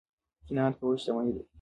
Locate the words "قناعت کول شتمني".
0.49-1.31